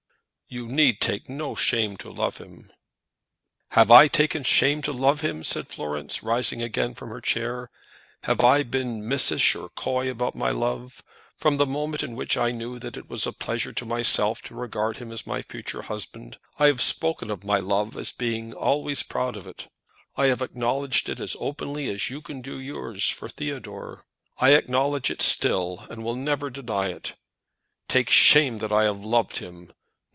"You 0.53 0.67
need 0.67 0.99
take 0.99 1.29
no 1.29 1.55
shame 1.55 1.95
to 1.95 2.11
love 2.11 2.39
him." 2.39 2.73
"Have 3.69 3.89
I 3.89 4.09
taken 4.09 4.43
shame 4.43 4.81
to 4.81 4.91
love 4.91 5.21
him?" 5.21 5.45
said 5.45 5.69
Florence, 5.69 6.23
rising 6.23 6.61
again 6.61 6.93
from 6.93 7.07
her 7.09 7.21
chair. 7.21 7.69
"Have 8.23 8.41
I 8.41 8.63
been 8.63 9.01
missish 9.07 9.55
or 9.55 9.69
coy 9.69 10.09
about 10.09 10.35
my 10.35 10.49
love? 10.51 11.05
From 11.37 11.55
the 11.55 11.65
moment 11.65 12.03
in 12.03 12.17
which 12.17 12.35
I 12.35 12.51
knew 12.51 12.79
that 12.79 12.97
it 12.97 13.09
was 13.09 13.25
a 13.25 13.31
pleasure 13.31 13.71
to 13.71 13.85
myself 13.85 14.41
to 14.41 14.53
regard 14.53 14.97
him 14.97 15.09
as 15.13 15.25
my 15.25 15.41
future 15.41 15.83
husband, 15.83 16.37
I 16.59 16.65
have 16.67 16.81
spoken 16.81 17.31
of 17.31 17.45
my 17.45 17.59
love 17.61 17.95
as 17.95 18.11
being 18.11 18.51
always 18.53 19.03
proud 19.03 19.37
of 19.37 19.47
it. 19.47 19.69
I 20.17 20.25
have 20.25 20.41
acknowledged 20.41 21.07
it 21.07 21.21
as 21.21 21.37
openly 21.39 21.89
as 21.89 22.09
you 22.09 22.21
can 22.21 22.41
do 22.41 22.59
yours 22.59 23.07
for 23.07 23.29
Theodore. 23.29 24.03
I 24.37 24.49
acknowledge 24.55 25.09
it 25.09 25.21
still, 25.21 25.87
and 25.89 26.03
will 26.03 26.17
never 26.17 26.49
deny 26.49 26.87
it. 26.87 27.15
Take 27.87 28.09
shame 28.09 28.57
that 28.57 28.73
I 28.73 28.83
have 28.83 28.99
loved 28.99 29.37
him! 29.37 29.71